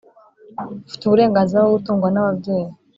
[0.87, 2.71] ufite uburenganzira bwo gutungwa n'ababyeyi